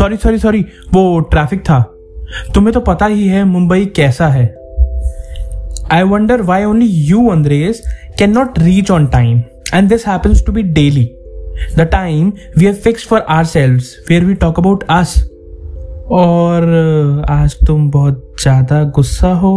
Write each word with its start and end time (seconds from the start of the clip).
Sorry 0.00 0.16
sorry 0.16 0.38
sorry 0.38 0.60
वो 0.92 1.18
traffic 1.30 1.60
था। 1.60 1.80
तुम्हें 2.54 2.72
तो 2.74 2.80
पता 2.80 3.06
ही 3.06 3.26
है 3.28 3.42
मुंबई 3.44 3.84
कैसा 3.96 4.28
है। 4.28 4.44
I 5.92 6.02
wonder 6.02 6.42
why 6.42 6.64
only 6.64 6.86
you 6.86 7.26
Andres 7.30 7.82
can 8.18 8.30
not 8.32 8.58
reach 8.58 8.90
on 8.90 9.06
time 9.06 9.38
and 9.74 9.88
this 9.88 10.06
happens 10.08 10.44
to 10.46 10.52
be 10.52 10.62
daily 10.62 11.04
the 11.76 11.88
time 11.92 12.32
we 12.58 12.64
have 12.64 12.74
fix 12.84 13.06
for 13.08 13.20
our 13.28 13.44
selves 13.44 13.82
where 14.08 14.24
we 14.24 14.34
talk 14.34 14.58
about 14.58 14.84
us 14.90 15.14
और 16.10 17.24
आज 17.30 17.56
तुम 17.66 17.90
बहुत 17.90 18.36
ज़्यादा 18.42 18.82
गुस्सा 18.96 19.32
हो। 19.34 19.52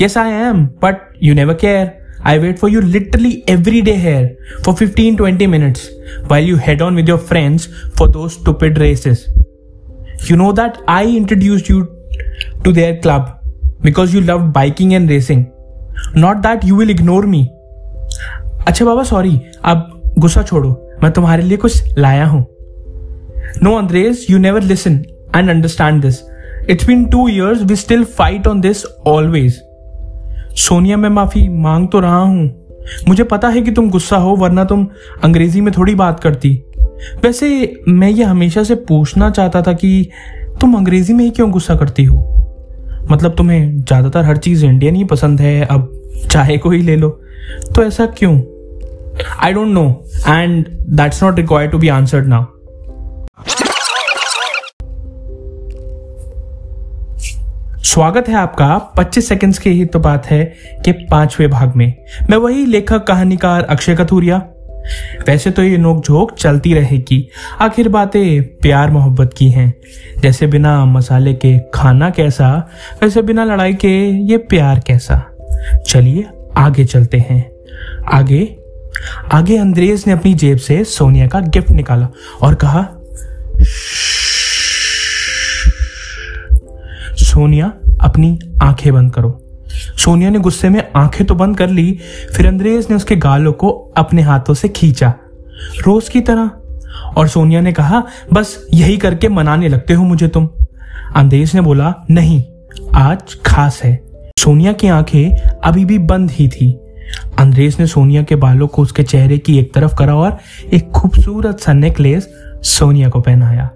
Yes 0.00 0.18
I 0.18 0.32
am 0.48 0.66
but 0.82 1.08
you 1.22 1.34
never 1.34 1.54
care 1.54 1.92
I 2.25 2.37
wait 2.39 2.59
for 2.59 2.69
you 2.69 2.81
literally 2.81 3.43
every 3.47 3.81
day 3.81 3.95
here 3.97 4.37
for 4.63 4.75
15 4.75 5.17
20 5.17 5.47
minutes 5.47 5.87
while 6.27 6.43
you 6.43 6.57
head 6.57 6.81
on 6.81 6.95
with 6.95 7.07
your 7.07 7.17
friends 7.17 7.67
for 7.95 8.07
those 8.07 8.33
stupid 8.33 8.77
races. 8.77 9.23
You 10.29 10.35
know 10.35 10.51
that 10.51 10.81
I 10.87 11.05
introduced 11.05 11.69
you 11.69 11.79
to 12.63 12.71
their 12.71 12.99
club 12.99 13.31
because 13.81 14.13
you 14.13 14.21
loved 14.21 14.53
biking 14.53 14.93
and 14.93 15.09
racing. 15.09 15.51
Not 16.15 16.43
that 16.43 16.63
you 16.63 16.75
will 16.75 16.89
ignore 16.89 17.25
me. 17.33 17.41
अच्छा 18.67 18.85
बाबा 18.85 19.03
sorry 19.03 19.39
अब 19.65 20.13
गुस्सा 20.19 20.41
छोड़ो 20.43 20.69
मैं 21.03 21.11
तुम्हारे 21.11 21.43
लिए 21.43 21.57
कुछ 21.57 21.97
लाया 21.97 22.25
हूं 22.25 22.41
no 23.63 23.75
Andres 23.77 24.25
you 24.29 24.37
never 24.39 24.63
listen 24.63 25.03
and 25.35 25.49
understand 25.49 26.01
this 26.01 26.21
it's 26.69 26.87
been 26.87 27.05
two 27.15 27.27
years 27.27 27.61
we 27.69 27.75
still 27.75 28.03
fight 28.17 28.47
on 28.47 28.61
this 28.61 28.85
always 29.07 29.59
Sonia, 30.56 30.96
मैं 30.96 31.08
माफ़ी 31.08 31.48
मांग 31.48 31.88
तो 31.88 32.00
रहा 32.00 32.18
हूँ। 32.18 32.50
मुझे 33.08 33.24
पता 33.24 33.48
है 33.48 33.62
कि 33.62 33.70
तुम 33.70 33.90
गुस्सा 33.90 34.16
हो, 34.16 34.36
वरना 34.36 34.64
तुम 34.64 34.86
अंग्रेज़ी 35.24 35.60
में 35.60 35.72
थोड़ी 35.76 35.94
बात 35.94 36.20
करती। 36.20 36.62
वैसे 37.24 37.80
मैं 37.88 38.08
ये 38.08 38.24
हमेशा 38.24 38.62
से 38.62 38.74
पूछना 38.74 39.30
चाहता 39.30 39.62
था 39.62 39.72
कि 39.72 40.10
तुम 40.60 40.74
अंग्रेज़ी 40.74 41.14
में 41.14 41.24
ही 41.24 41.30
क्यों 41.30 41.50
गुस्सा 41.50 41.74
करती 41.74 42.04
हो? 42.04 42.16
मतलब 43.10 43.34
तुम्हें 43.34 43.80
ज़्यादातर 43.82 44.24
हर 44.24 44.36
चीज़ 44.36 44.64
इंडियन 44.66 44.96
ही 44.96 45.04
पसंद 45.04 45.40
है, 45.40 45.64
अब 45.64 45.92
चाहे 46.30 46.58
को 46.58 46.70
ही 46.70 46.82
ले 46.82 46.96
लो। 46.96 47.08
तो 47.74 47.84
ऐसा 47.84 48.06
क्यों? 48.06 48.40
I 49.42 49.52
don't 49.52 49.68
know 49.68 50.04
and 50.28 50.66
that's 50.90 51.22
not 51.22 51.36
required 51.36 51.72
to 51.72 51.78
be 51.78 51.88
answered 51.88 52.26
now 52.26 52.44
स्वागत 57.96 58.28
है 58.28 58.34
आपका। 58.34 58.78
25 58.96 59.28
सेकंड्स 59.28 59.58
की 59.58 59.70
ही 59.70 59.84
तो 59.84 59.98
बात 59.98 60.26
है 60.26 60.54
कि 60.84 60.92
पाँचवें 60.92 61.50
भाग 61.50 61.76
में। 61.76 62.04
मैं 62.30 62.36
वही 62.36 62.66
लेखक, 62.66 63.04
कहानीकार 63.04 63.62
अक्षय 63.62 63.94
कथूरिया। 63.94 64.36
वैसे 65.26 65.50
तो 65.50 65.62
ये 65.62 65.76
नोक 65.76 66.04
झोंक 66.04 66.32
चलती 66.32 66.74
रहेगी। 66.74 67.30
आखिर 67.60 67.88
बातें 67.88 68.42
प्यार, 68.42 68.90
मोहब्बत 68.90 69.30
की 69.36 69.50
हैं। 69.50 69.74
जैसे 70.18 70.46
बिना 70.46 70.84
मसाले 70.84 71.34
के 71.34 71.58
खाना 71.74 72.10
कैसा, 72.10 72.70
वैसे 73.02 73.22
बिना 73.22 73.44
लड़ाई 73.44 73.74
के 73.74 74.10
ये 74.10 74.36
प्यार 74.36 74.78
कैसा। 74.86 75.36
चलिए 75.88 76.26
आगे 76.56 76.84
चलते 76.84 77.18
हैं। 77.18 77.52
आगे 78.12 78.56
आगे 79.32 79.56
अंद्रेज 79.56 80.04
ने 80.06 80.12
अपनी 80.12 80.34
जेब 80.34 80.58
से 80.58 80.84
सोनिया 80.84 81.26
का 81.26 81.40
गिफ्ट 81.40 81.70
निकाला 81.70 82.08
और 82.42 82.54
कहा 82.54 82.88
सोनिया 87.16 87.72
अपनी 88.06 88.38
आँखें 88.62 88.92
बंद 88.92 89.12
करो। 89.14 89.42
सोनिया 89.98 90.30
ने 90.30 90.38
गुस्से 90.38 90.68
में 90.68 90.88
आँखें 90.96 91.26
तो 91.26 91.34
बंद 91.34 91.58
कर 91.58 91.68
ली, 91.68 91.98
फिर 92.36 92.46
अंग्रेज़ 92.46 92.86
ने 92.90 92.96
उसके 92.96 93.16
गालों 93.16 93.52
को 93.52 93.68
अपने 93.96 94.22
हाथों 94.22 94.54
से 94.54 94.68
खींचा। 94.68 95.14
रोज 95.86 96.08
की 96.08 96.20
तरह। 96.20 96.50
और 97.16 97.28
सोनिया 97.28 97.60
ने 97.60 97.72
कहा, 97.72 98.02
बस 98.32 98.66
यही 98.74 98.96
करके 98.96 99.28
मनाने 99.28 99.68
लगते 99.68 99.94
हो 99.94 100.04
मुझे 100.04 100.28
तुम। 100.28 100.48
अंग्रेज़ 101.16 101.50
ने 101.54 101.60
बोला, 101.60 101.94
नहीं, 102.10 102.44
आज 102.94 103.18
खास 103.46 103.80
है। 103.84 104.04
सोनिया 104.38 104.72
की 104.72 104.88
आँखें 104.88 105.50
अभी 105.64 105.84
भी 105.84 105.98
बंद 105.98 106.30
ही 106.30 106.48
थी। 106.48 106.78
अंग्रेज़ 107.38 107.76
ने 107.80 107.86
सोनिया 107.86 108.22
के 108.22 108.36
बालों 108.36 108.66
को 108.66 108.82
उसके 108.82 109.02
चेहरे 109.02 109.38
की 109.38 109.58
एक 109.58 109.74
तरफ़ 109.74 109.96
करा 109.96 110.14
और 110.14 110.38
एक 110.72 110.90
खूबसूरत 110.90 111.60
सा 111.60 111.72
नेकलेस 111.72 112.28
सोनिया 112.62 113.08
को 113.08 113.20
पहनाया। 113.20 113.70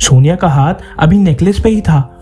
सोनिया 0.00 0.36
का 0.36 0.48
हाथ 0.48 0.74
अभी 0.98 1.18
नेकलेस 1.18 1.60
पे 1.60 1.68
ही 1.68 1.80
था। 1.80 2.13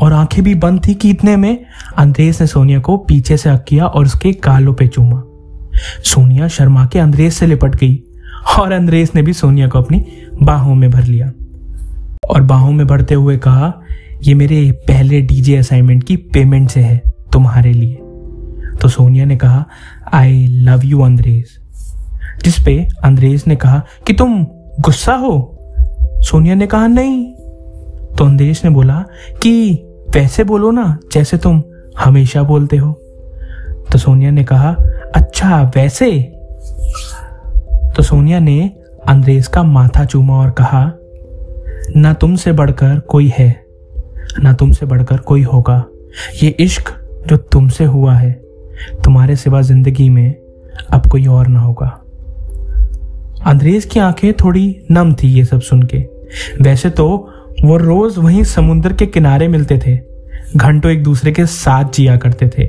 और 0.00 0.12
आँखें 0.12 0.44
भी 0.44 0.54
बंद 0.54 0.86
थी 0.88 0.94
कि 0.94 1.10
इतने 1.10 1.36
में। 1.36 1.64
अंद्रेस 1.96 2.40
ने 2.40 2.46
सोनिया 2.46 2.78
को 2.78 2.96
पीछे 2.96 3.36
से 3.36 3.50
हक 3.50 3.64
किया 3.68 3.86
और 3.86 4.04
उसके 4.04 4.32
गालों 4.32 4.74
पे 4.74 4.86
चूमा। 4.86 5.22
सोनिया 6.04 6.48
शर्मा 6.48 6.86
के 6.86 6.98
अंद्रेस 6.98 7.34
से 7.34 7.46
लिपट 7.46 7.76
गई 7.76 8.02
और 8.58 8.72
अंद्रेस 8.72 9.12
ने 9.14 9.22
भी 9.22 9.32
सोनिया 9.32 9.68
को 9.68 9.78
अपनी 9.78 10.04
बाहों 10.42 10.74
में 10.74 10.90
भर 10.90 11.04
लिया। 11.04 11.32
और 12.30 12.42
बाहों 12.42 12.72
में 12.72 12.86
भरते 12.86 13.14
हुए 13.14 13.36
कहा, 13.36 13.74
ये 14.22 14.34
मेरे 14.34 14.70
पहले 14.72 15.20
डीजे 15.20 15.56
असाइनमेंट 15.56 16.04
की 16.04 16.16
पेमेंट 16.16 16.70
से 16.70 16.80
है 16.80 17.02
तुम्हारे 17.32 17.72
लिए। 17.72 17.94
तो 18.82 18.88
सोनिया 18.88 19.24
ने 19.24 19.36
कहा 19.36 19.66
आई 20.12 20.46
लव 20.46 20.80
यू 20.84 21.00
अंद्रेस 21.00 21.58
जिसपे 22.44 22.88
अंद्रेस 23.04 23.46
ने 23.46 23.56
कहा, 23.56 23.82
कि 24.06 24.12
तुम 24.12 24.46
गुस्सा 24.80 25.14
हो? 25.14 25.58
सोनिया 26.20 26.54
ने 26.54 26.66
कहा, 26.66 26.86
नहीं। 26.86 27.33
तो 28.18 28.24
अंदेश 28.24 28.64
ने 28.64 28.70
बोला 28.70 29.04
कि 29.42 29.74
वैसे 30.14 30.44
बोलो 30.44 30.70
ना, 30.70 30.98
जैसे 31.12 31.36
तुम 31.38 31.62
हमेशा 31.98 32.42
बोलते 32.42 32.76
हो। 32.76 32.92
तो 33.92 33.98
सोनिया 33.98 34.30
ने 34.30 34.44
कहा 34.44 34.70
अच्छा 35.14 35.62
वैसे? 35.76 36.10
तो 37.96 38.02
सोनिया 38.02 38.38
ने 38.38 38.76
अंग्रेज़ 39.08 39.48
का 39.48 39.62
माथा 39.62 40.04
चूमा 40.04 40.34
और 40.34 40.50
कहा, 40.50 40.92
ना 41.96 42.12
तुमसे 42.12 42.52
बढ़कर 42.52 43.00
कोई 43.00 43.32
है, 43.38 43.64
ना 44.42 44.52
तुमसे 44.52 44.86
बढ़कर 44.86 45.16
कोई 45.16 45.42
होगा। 45.42 45.84
ये 46.42 46.48
इश्क 46.48 46.88
जो 47.26 47.36
तुमसे 47.36 47.84
हुआ 47.84 48.14
है, 48.14 48.32
तुम्हारे 49.04 49.36
सिवा 49.36 49.60
ज़िंदगी 49.62 50.08
में 50.08 50.34
अब 50.90 51.06
कोई 51.06 51.26
और 51.26 51.46
ना 51.46 51.60
होगा। 51.60 51.88
अंग्रेज़ 53.46 53.86
की 53.88 54.00
आँखें 54.00 54.32
थोड़ी 54.34 54.86
नम 54.90 55.14
थी 55.14 55.28
ये 55.28 55.44
सब 55.44 55.60
सुन 55.60 55.82
के। 55.82 55.98
वैसे 56.62 56.90
तो 56.90 57.30
वो 57.62 57.76
रोज 57.76 58.18
वहीं 58.18 58.44
समुद्र 58.44 58.92
के 58.92 59.06
किनारे 59.06 59.48
मिलते 59.48 59.78
थे। 59.86 59.98
घंटों 60.56 60.92
एक 60.92 61.02
दूसरे 61.02 61.32
के 61.32 61.46
साथ 61.46 61.84
जिया 61.94 62.16
करते 62.16 62.48
थे। 62.48 62.62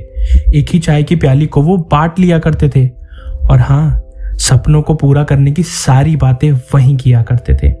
एक 0.58 0.66
ही 0.70 0.78
चाय 0.78 1.02
की 1.02 1.16
प्याली 1.16 1.46
को 1.46 1.62
वो 1.62 1.76
बांट 1.76 2.18
लिया 2.18 2.38
करते 2.38 2.68
थे। 2.68 2.90
और 3.50 3.58
हाँ 3.58 4.02
सपनों 4.32 4.82
को 4.82 4.94
पूरा 4.94 5.24
करने 5.24 5.52
की 5.52 5.62
सारी 5.62 6.16
बातें 6.16 6.52
वहीं 6.52 6.96
किया 6.96 7.22
करते 7.22 7.54
थे। 7.54 7.72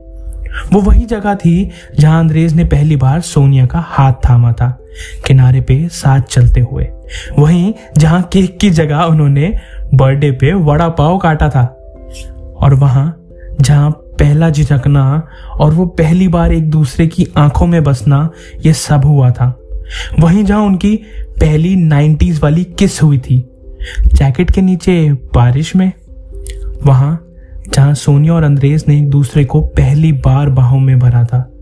वो 0.72 0.80
वही 0.80 1.04
जगह 1.04 1.34
थी 1.34 1.70
जहाँ 2.00 2.20
अंग्रेज़ 2.20 2.54
ने 2.54 2.64
पहली 2.64 2.96
बार 2.96 3.20
सोनिया 3.20 3.66
का 3.66 3.84
हाथ 3.88 4.12
थामा 4.12 4.52
था। 4.52 4.78
किनारे 5.26 5.60
पे 5.60 5.88
साथ 5.88 6.20
चलते 6.20 6.60
हुए। 6.60 6.88
वहीं 7.38 7.74
जहाँ 7.98 8.22
केक 8.22 8.58
की 8.58 8.70
जगह 8.70 8.98
उन्होंने 8.98 9.60
बर्थडे 9.94 10.30
पे 10.30 10.54
वड़ा 10.54 10.88
पाव 10.88 11.18
काटा 11.18 11.48
था। 11.48 11.64
और 12.56 12.74
वहाँ 12.74 13.22
जहाँ 13.60 13.90
पहला 14.18 14.50
झिझकना 14.50 15.28
और 15.60 15.74
वो 15.74 15.86
पहली 15.86 16.28
बार 16.28 16.52
एक 16.52 16.70
दूसरे 16.70 17.06
की 17.06 17.28
आँखों 17.36 17.66
में 17.66 17.84
बसना, 17.84 18.30
ये 18.66 18.72
सब 18.72 19.04
हुआ 19.04 19.30
था। 19.30 19.60
वहीं 20.20 20.44
जहाँ 20.44 20.60
उनकी 20.60 20.96
पहली 21.40 21.76
नाइन्टीज 21.76 22.40
वाली 22.42 22.64
किस 22.64 23.02
हुई 23.02 23.18
थी? 23.18 23.50
जैकेट 24.14 24.50
के 24.50 24.60
नीचे 24.60 25.12
बारिश 25.12 25.76
में? 25.76 25.92
वहाँ 26.86 27.26
जहाँ 27.74 27.94
सोनिया 27.94 28.34
और 28.34 28.42
अंग्रेज़ 28.42 28.84
ने 28.88 28.98
एक 28.98 29.10
दूसरे 29.10 29.44
को 29.44 29.60
पहली 29.60 30.12
बार 30.12 30.50
बाहों 30.50 30.80
में 30.80 30.98
भरा 30.98 31.24
था। 31.24 31.52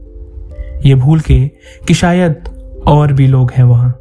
ये 0.86 0.94
भूल 0.94 1.20
के 1.20 1.48
कि 1.88 1.94
शायद 1.94 2.36
और 2.86 3.12
भी 3.12 3.26
लोग 3.26 3.52
हैं 3.56 3.64
वहाँ। 3.64 4.00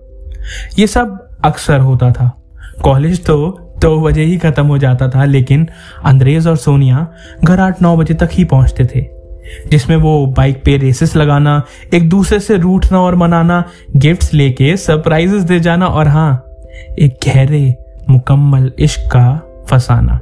ये 0.79 0.87
सब 0.87 1.37
अक्सर 1.45 1.79
होता 1.79 2.11
था। 2.11 2.43
कॉलेज 2.83 3.25
तो 3.25 3.62
दो 3.83 3.99
बजे 4.01 4.23
ही 4.23 4.37
खत्म 4.37 4.65
हो 4.65 4.77
जाता 4.77 5.09
था, 5.09 5.25
लेकिन 5.25 5.67
अंग्रेज़ 6.05 6.49
और 6.49 6.55
सोनिया 6.57 7.07
घर 7.43 7.59
आठ 7.59 7.81
नौ 7.81 7.95
बजे 7.97 8.13
तक 8.13 8.29
ही 8.31 8.43
पहुँचते 8.45 8.85
थे, 8.85 9.05
जिसमें 9.69 9.95
वो 9.97 10.25
बाइक 10.27 10.63
पे 10.65 10.77
रेसेस 10.77 11.15
लगाना, 11.15 11.61
एक 11.93 12.09
दूसरे 12.09 12.39
से 12.39 12.57
रूठना 12.57 12.99
और 12.99 13.15
मनाना 13.15 13.63
गिफ्ट्स 13.95 14.33
लेके 14.33 14.75
सरप्राइजेस 14.77 15.43
दे 15.43 15.59
जाना 15.59 15.87
और 15.87 16.07
हाँ 16.07 16.43
एक 16.99 17.17
गहरे, 17.25 17.75
मुकम्मल 18.09 18.71
इश्क 18.79 19.09
का 19.11 19.65
फसाना। 19.69 20.19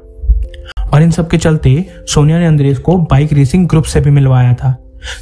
और 0.87 1.01
इन 1.01 1.11
सब 1.11 1.29
के 1.29 1.37
चलते 1.37 1.85
सोनिया 2.05 2.39
ने 2.39 2.45
अंग्रेज़ 2.45 2.79
को 2.79 2.97
बाइक 3.01 3.33
रेसिंग 3.33 3.67
ग्रुप 3.67 3.83
से 3.83 3.99
भी 4.01 4.11
मिलवाया 4.11 4.53
था, 4.53 4.75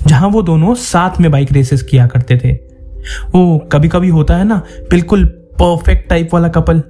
जहाँ 0.08 0.30
वो 0.30 0.42
दोनों 0.42 0.74
साथ 0.76 1.20
में 1.22 1.30
बाइक 1.32 1.52
रेसेस 1.52 1.84
किया 1.84 2.08
करते 2.08 2.38
थे। 2.38 2.54
वो 3.36 3.58
कभी 3.72 3.88
कभी 3.88 4.10
होता 4.10 4.38
है 4.38 4.46
ना, 4.46 4.62
बिल्कुल 4.90 5.26
परफेक्ट 5.62 6.10
टाइप 6.10 6.34
वाला 6.34 6.48
कपल 6.50 6.82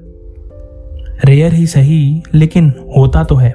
रेयर 1.26 1.54
ही 1.54 1.66
सही, 1.68 2.24
लेकिन 2.34 2.74
होता 2.98 3.24
तो 3.24 3.36
है। 3.36 3.52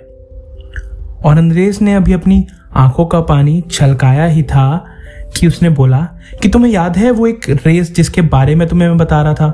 और 1.24 1.38
अंग्रेज़ 1.38 1.82
ने 1.84 1.94
अभी 1.94 2.12
अपनी 2.12 2.46
आँखों 2.74 3.04
का 3.06 3.20
पानी 3.20 3.62
छलकाया 3.70 4.24
ही 4.26 4.42
था 4.42 4.84
कि 5.36 5.46
उसने 5.46 5.68
बोला 5.68 6.00
कि 6.42 6.48
तुम्हें 6.48 6.72
याद 6.72 6.96
है 6.96 7.10
वो 7.10 7.26
एक 7.26 7.48
रेस 7.66 7.94
जिसके 7.94 8.22
बारे 8.22 8.54
में 8.54 8.66
तुम्हें 8.68 8.88
मैं 8.88 8.98
बता 8.98 9.22
रहा 9.22 9.34
था? 9.34 9.50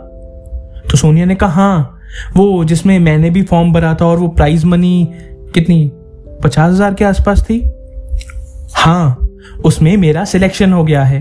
तो 0.90 0.96
सोनिया 0.96 1.26
ने 1.26 1.34
कहा 1.34 1.50
हाँ 1.50 1.98
वो 2.36 2.64
जिसमें 2.64 2.98
मैंने 2.98 3.30
भी 3.30 3.42
फॉर्म 3.42 3.72
भरा 3.72 3.94
था 3.94 4.06
और 4.06 4.18
वो 4.18 4.28
प्राइज 4.28 4.64
मनी 4.64 5.08
कितनी, 5.54 5.90
पचास 6.42 6.72
हज़ार 6.72 6.94
के 6.94 7.04
आसपास 7.04 7.42
थी? 7.42 7.58
हाँ 8.74 9.28
उसमें 9.64 9.96
मेरा 9.96 10.24
सिलेक्शन 10.24 10.72
हो 10.72 10.84
गया 10.84 11.04
है। 11.04 11.20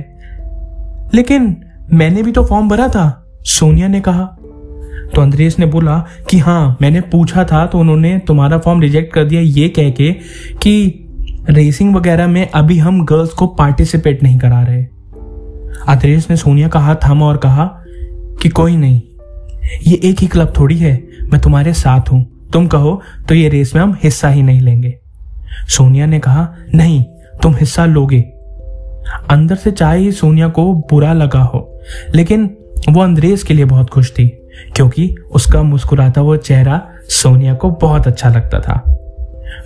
लेकिन 1.13 1.56
मैंने 1.94 2.24
भी 2.24 2.31
तो 2.31 2.44
फॉर्म 2.45 2.69
भरा 2.69 2.88
था, 2.88 3.25
सोनिया 3.45 3.88
ने 3.88 4.01
कहा। 4.01 4.24
तो 5.19 5.24
अंद्रेस 5.24 5.57
ने 5.60 5.66
बोला 5.66 5.98
कि 6.30 6.38
हाँ 6.38 6.77
मैंने 6.81 7.00
पूछा 7.12 7.44
था 7.44 7.66
तो 7.66 7.80
उन्होंने 7.80 8.18
तुम्हारा 8.19 8.57
फॉर्म 8.57 8.81
रिजेक्ट 8.81 9.13
कर 9.13 9.24
दिया 9.24 9.42
ये 9.42 9.68
कह 9.69 9.89
के 9.89 10.12
कि 10.62 10.74
रेसिंग 11.50 11.95
वगैरह 11.95 12.27
में 12.27 12.50
अभी 12.50 12.77
हम 12.77 13.04
गर्ल्स 13.06 13.33
को 13.33 13.48
पार्टिसिपेट 13.48 14.24
नहीं 14.24 14.38
करा 14.39 14.62
रहे। 14.62 14.83
अंद्रेस 15.88 16.30
ने 16.30 16.38
सोनिया 16.38 16.68
का 16.68 16.80
हाथ 16.80 16.95
थामा 17.06 17.25
और 17.25 17.38
कहा 17.38 17.66
कि 18.42 18.50
कोई 18.50 18.77
नहीं, 18.77 19.01
ये 19.88 20.00
एक 20.04 20.19
ही 20.19 20.27
क्लब 20.27 20.54
थोड़ी 20.60 20.77
है, 20.77 20.94
मैं 21.24 21.42
तुम्हारे 21.42 21.74
साथ 21.74 22.12
हूँ, 22.12 22.25
तुम 22.54 22.68
कहो 22.68 23.01
तो 23.30 23.36
ये 23.36 23.50
रेस 23.50 23.75
में 23.75 23.81
हम 23.81 23.98
हिस्सा 24.04 24.30
ही 24.30 24.44
नहीं 24.44 24.62
लेंगे। 24.62 24.98
सोनिया 25.68 26.06
ने 26.06 26.19
कहा, 26.19 26.48
नहीं, 26.75 27.04
तुम 27.44 27.56
हिस्सा 27.56 27.86
लोगे। 27.88 28.22
अंदर 29.30 29.56
से 29.56 29.72
चाहे 29.72 30.00
ही 30.00 30.12
सोनिया 30.13 30.48
को 30.50 30.74
बुरा 30.89 31.13
लगा 31.13 31.44
हो, 31.44 31.68
लेकिन 32.15 32.50
वो 32.89 33.01
अंद्रेस 33.01 33.44
के 33.44 33.54
लिए 33.54 33.65
बहुत 33.65 33.89
खुश 33.89 34.12
थी। 34.12 34.36
क्योंकि 34.76 35.16
उसका 35.32 35.64
मुस्कुराता 35.64 36.22
हुआ 36.22 36.38
चेहरा 36.38 36.82
सोनिया 37.04 37.54
को 37.54 37.70
बहुत 37.70 38.08
अच्छा 38.08 38.30
लगता 38.30 38.60
था। 38.60 38.96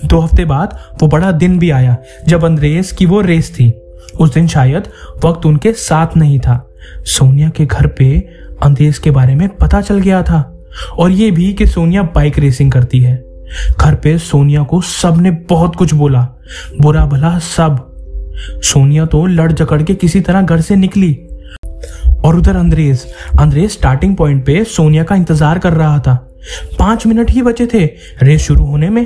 दो 0.06 0.20
हफ़्ते 0.20 0.46
बाद 0.46 0.78
वो 1.02 1.08
बड़ा 1.08 1.32
दिन 1.32 1.60
भी 1.60 1.70
आया, 1.70 1.98
जब 2.28 2.46
अंद्रेस 2.46 2.92
की 2.92 3.06
वो 3.06 3.22
रेस 3.22 3.56
थी। 3.56 3.74
उस 4.20 4.34
दिन 4.34 4.48
शायद 4.48 4.84
वक्त 5.26 5.46
उनके 5.46 5.74
साथ 5.74 6.08
नहीं 6.18 6.40
था। 6.40 6.70
सोनिया 7.06 7.50
के 7.50 7.66
घर 7.66 7.88
पे 7.88 8.30
अंद्रेस 8.64 9.00
के 9.00 9.12
बारे 9.12 9.36
में 9.36 9.50
पता 9.50 9.82
चल 9.82 10.00
गया 10.00 10.24
था। 10.24 10.60
और 10.98 11.12
ये 11.12 11.32
भी 11.32 11.54
कि 11.54 11.68
सोनिया 11.68 12.04
बाइक 12.04 12.40
रेसिंग 12.40 12.72
करती 12.72 13.00
है। 13.00 13.24
घर 13.82 13.96
पे 13.96 14.18
सोनिया 14.18 14.64
को 14.64 14.82
सबने 14.82 15.32
बहुत 15.32 15.76
कुछ 15.76 15.94
बोला। 15.94 16.28
बुरा 16.82 17.06
भला 17.06 17.40
सब। 17.40 17.90
सोनिया 18.64 19.06
तो 19.06 19.26
लड़ 19.26 19.52
जकड़ 19.52 19.84
के 19.84 19.96
किसी 19.96 20.22
तरह 20.22 20.42
घर 20.42 20.62
से 20.62 20.76
निकली। 20.76 21.28
और 22.26 22.36
उधर 22.36 22.56
अंद्रेज। 22.56 23.06
अंद्रेज 23.40 23.72
स्टार्टिंग 23.72 24.16
पॉइंट 24.16 24.46
पे 24.46 24.64
सोनिया 24.66 25.04
का 25.04 25.16
इंतज़ार 25.16 25.60
कर 25.60 25.74
रहा 25.74 26.00
था। 26.00 26.14
पाँच 26.80 27.06
मिनट 27.08 27.32
ही 27.32 27.42
बचे 27.42 27.68
थे। 27.68 27.86
रेस 28.22 28.42
शुरू 28.42 28.66
होने 28.66 28.90
में 28.90 29.06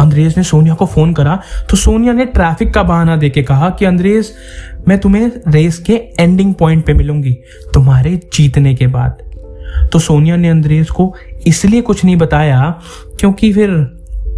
अंद्रेज 0.00 0.36
ने 0.36 0.42
सोनिया 0.44 0.74
को 0.74 0.86
फ़ोन 0.86 1.12
करा 1.14 1.38
तो 1.70 1.76
सोनिया 1.76 2.12
ने 2.12 2.24
ट्रैफ़िक 2.26 2.72
का 2.74 2.82
बहाना 2.82 3.16
देके 3.16 3.42
कहा 3.42 3.68
कि 3.70 3.84
अंद्रेज, 3.84 4.32
मैं 4.88 4.98
तुम्हें 4.98 5.30
रेस 5.48 5.78
के 5.78 6.00
एंडिंग 6.20 6.54
पॉइंट 6.54 6.84
पे 6.86 6.94
मिलूँगी, 6.94 7.32
तुम्हारे 7.74 8.16
जीतने 8.34 8.74
के 8.74 8.86
बाद। 8.86 9.22
तो 9.92 9.98
सोनिया 9.98 10.36
ने 10.36 10.48
अंद्रेज 10.48 10.90
को 10.90 11.14
इसलिए 11.46 11.80
कुछ 11.80 12.04
नहीं 12.04 12.16
बताया, 12.16 12.70
क्योंकि 13.20 13.52
फिर 13.52 13.70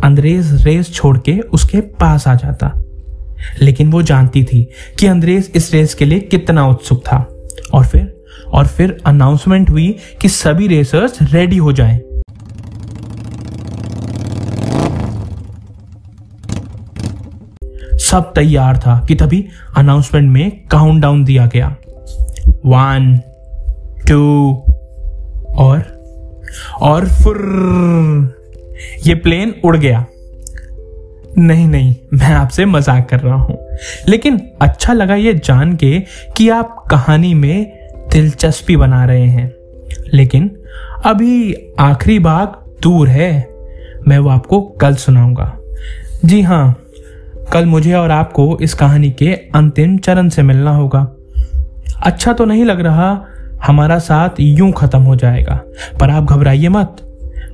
अंद्रेज 0.04 0.66
रेस 0.66 0.92
छोड़ 0.94 1.16
के 1.18 1.38
उसके 1.40 1.80
पास 2.00 2.28
आ 2.28 2.34
जाता। 2.34 2.72
लेकिन 3.62 3.90
वो 3.90 4.02
जानती 4.02 4.44
थी 4.44 4.62
कि 4.98 5.06
अंद्रेज 5.06 5.50
इस 5.56 5.72
रेस 5.74 5.94
के 5.94 6.04
लिए 6.04 6.20
कितना 6.20 6.66
उत्सुक 6.66 7.02
था। 7.02 7.26
और 7.74 7.86
फिर 7.86 8.14
और 8.46 8.66
फिर 8.66 8.96
अनाउंसमेंट 9.06 9.70
हुई 9.70 9.96
कि 10.20 10.28
सभी 10.28 10.66
रेसर्स 10.68 11.18
रेडी 11.22 11.56
हो 11.56 11.72
जाएँ। 11.72 11.98
सब 18.00 18.32
तैयार 18.34 18.76
था 18.76 18.98
कि 19.08 19.14
तभी 19.14 19.44
अनाउंसमेंट 19.76 20.30
में 20.30 20.50
काउंटडाउन 20.66 21.24
दिया 21.24 21.46
गया। 21.46 21.68
वन 22.66 23.18
टू 24.08 24.52
और 25.56 25.84
और 26.80 27.08
फुर 27.08 27.38
ये 29.06 29.14
प्लेन 29.14 29.54
उड़ 29.64 29.76
गया। 29.76 30.04
नहीं 31.38 31.66
नहीं, 31.66 31.94
मैं 32.14 32.32
आपसे 32.34 32.64
मज़ाक 32.64 33.08
कर 33.08 33.20
रहा 33.20 33.34
हूँ। 33.34 33.65
लेकिन 34.08 34.40
अच्छा 34.62 34.92
लगा 34.92 35.14
ये 35.14 35.34
जान 35.34 35.76
के 35.76 36.00
कि 36.36 36.48
आप 36.48 36.84
कहानी 36.90 37.34
में 37.34 37.88
दिलचस्पी 38.12 38.76
बना 38.76 39.04
रहे 39.04 39.26
हैं। 39.26 39.52
लेकिन 40.14 40.50
अभी 41.04 41.54
आखिरी 41.78 42.18
भाग 42.18 42.76
दूर 42.82 43.08
है। 43.08 43.48
मैं 44.08 44.18
वो 44.18 44.28
आपको 44.28 44.60
कल 44.60 44.94
सुनाऊँगा। 44.94 45.58
जी 46.24 46.42
हाँ 46.42 46.76
कल 47.52 47.64
मुझे 47.64 47.92
और 47.94 48.10
आपको 48.10 48.58
इस 48.62 48.74
कहानी 48.74 49.10
के 49.10 49.32
अंतिम 49.32 49.98
चरण 49.98 50.28
से 50.28 50.42
मिलना 50.42 50.70
होगा। 50.70 51.16
अच्छा 52.02 52.32
तो 52.32 52.44
नहीं 52.44 52.64
लग 52.64 52.80
रहा 52.80 53.26
हमारा 53.66 53.98
साथ 53.98 54.40
यूँ 54.40 54.72
खत्म 54.72 55.02
हो 55.02 55.16
जाएगा, 55.16 55.60
पर 56.00 56.10
आप 56.10 56.24
घबराइए 56.24 56.68
मत। 56.68 56.96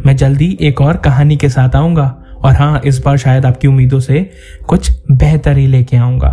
मैं 0.06 0.16
जल्दी 0.16 0.58
एक 0.60 0.80
और 0.80 0.96
कहानी 0.96 1.36
के 1.36 1.48
साथ 1.48 1.76
आऊँगा। 1.76 2.21
और 2.44 2.52
हाँ 2.52 2.80
इस 2.84 2.98
बार 2.98 3.16
शायद 3.16 3.46
आपकी 3.46 3.68
उम्मीदों 3.68 4.00
से 4.00 4.30
कुछ 4.68 4.90
बेहतर 5.10 5.56
ही 5.56 5.66
लेके 5.66 5.96
आऊँगा। 5.96 6.30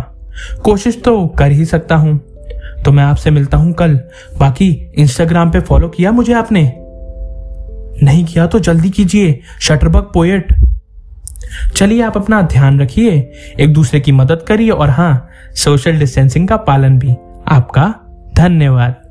कोशिश 0.64 1.02
तो 1.04 1.26
कर 1.28 1.52
ही 1.52 1.64
सकता 1.64 1.94
हूँ। 1.94 2.18
तो 2.84 2.92
मैं 2.92 3.04
आपसे 3.04 3.30
मिलता 3.30 3.56
हूँ 3.56 3.72
कल। 3.72 3.94
बाकी 4.38 4.68
इंस्टाग्राम 4.98 5.50
पे 5.50 5.60
फॉलो 5.60 5.88
किया 5.88 6.12
मुझे 6.12 6.32
आपने? 6.32 6.62
नहीं 8.02 8.24
किया 8.24 8.46
तो 8.46 8.58
जल्दी 8.58 8.90
कीजिए 8.90 9.40
शटरबग 9.60 10.10
पोएट 10.14 10.52
चलिए 11.76 12.02
आप 12.02 12.16
अपना 12.16 12.40
ध्यान 12.42 12.80
रखिए, 12.80 13.32
एक 13.60 13.72
दूसरे 13.72 14.00
की 14.00 14.12
मदद 14.12 14.44
करिए 14.48 14.70
और 14.70 14.90
हाँ 14.90 15.28
सोशल 15.54 15.98
डिस्टेंसिंग 15.98 16.48
का 16.48 16.56
पालन 16.56 16.98
भी। 16.98 17.16
आपका 17.48 17.94
धन्यवाद। 18.36 19.09